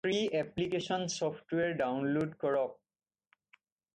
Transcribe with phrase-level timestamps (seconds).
[0.05, 3.63] Free application software download কৰক।